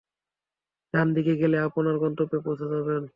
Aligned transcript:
ডানদিকে 0.93 1.33
গেলেই 1.41 1.65
আপনার 1.67 1.95
গন্তব্যে 2.03 2.37
পৌঁছে 2.45 2.65
যাবেন। 2.73 3.03